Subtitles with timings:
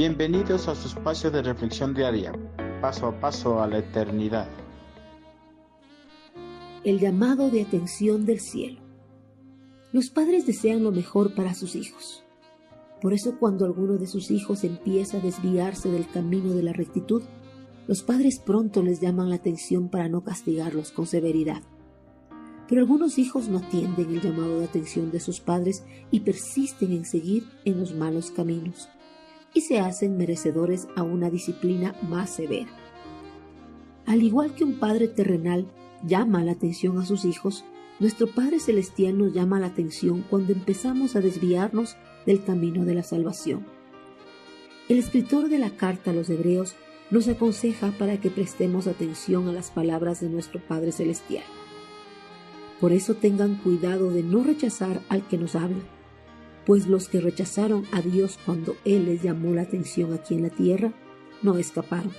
[0.00, 2.32] Bienvenidos a su espacio de reflexión diaria,
[2.80, 4.48] paso a paso a la eternidad.
[6.84, 8.80] El llamado de atención del cielo.
[9.92, 12.24] Los padres desean lo mejor para sus hijos.
[13.02, 17.22] Por eso cuando alguno de sus hijos empieza a desviarse del camino de la rectitud,
[17.86, 21.60] los padres pronto les llaman la atención para no castigarlos con severidad.
[22.70, 27.04] Pero algunos hijos no atienden el llamado de atención de sus padres y persisten en
[27.04, 28.88] seguir en los malos caminos
[29.54, 32.70] y se hacen merecedores a una disciplina más severa.
[34.06, 35.66] Al igual que un padre terrenal
[36.04, 37.64] llama la atención a sus hijos,
[37.98, 43.02] nuestro Padre Celestial nos llama la atención cuando empezamos a desviarnos del camino de la
[43.02, 43.66] salvación.
[44.88, 46.74] El escritor de la carta a los Hebreos
[47.10, 51.44] nos aconseja para que prestemos atención a las palabras de nuestro Padre Celestial.
[52.80, 55.82] Por eso tengan cuidado de no rechazar al que nos habla
[56.66, 60.50] pues los que rechazaron a Dios cuando Él les llamó la atención aquí en la
[60.50, 60.92] tierra,
[61.42, 62.12] no escaparon.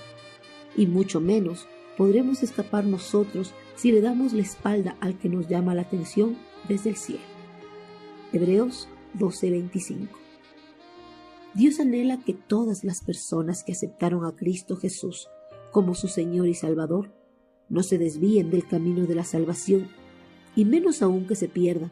[0.76, 5.74] Y mucho menos podremos escapar nosotros si le damos la espalda al que nos llama
[5.74, 6.36] la atención
[6.68, 7.22] desde el cielo.
[8.32, 10.08] Hebreos 12:25
[11.54, 15.28] Dios anhela que todas las personas que aceptaron a Cristo Jesús
[15.70, 17.12] como su Señor y Salvador
[17.68, 19.88] no se desvíen del camino de la salvación
[20.56, 21.90] y menos aún que se pierdan.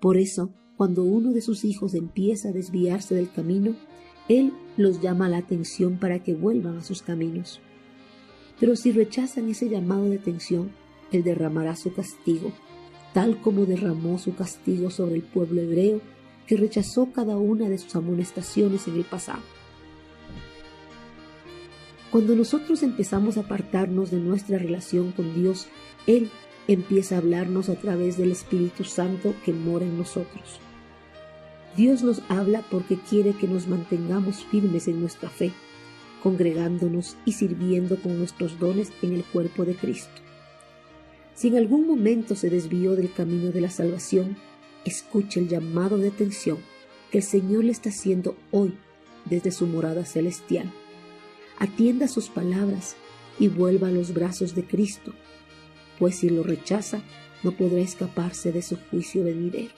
[0.00, 3.74] Por eso, cuando uno de sus hijos empieza a desviarse del camino,
[4.30, 7.60] Él los llama la atención para que vuelvan a sus caminos.
[8.58, 10.70] Pero si rechazan ese llamado de atención,
[11.12, 12.50] Él derramará su castigo,
[13.12, 16.00] tal como derramó su castigo sobre el pueblo hebreo
[16.46, 19.42] que rechazó cada una de sus amonestaciones en el pasado.
[22.10, 25.66] Cuando nosotros empezamos a apartarnos de nuestra relación con Dios,
[26.06, 26.30] Él
[26.68, 30.58] empieza a hablarnos a través del Espíritu Santo que mora en nosotros.
[31.76, 35.52] Dios nos habla porque quiere que nos mantengamos firmes en nuestra fe,
[36.22, 40.20] congregándonos y sirviendo con nuestros dones en el cuerpo de Cristo.
[41.34, 44.36] Si en algún momento se desvió del camino de la salvación,
[44.84, 46.58] escuche el llamado de atención
[47.10, 48.74] que el Señor le está haciendo hoy
[49.24, 50.70] desde su morada celestial.
[51.58, 52.96] Atienda sus palabras
[53.38, 55.12] y vuelva a los brazos de Cristo,
[55.98, 57.02] pues si lo rechaza,
[57.42, 59.72] no podrá escaparse de su juicio venidero.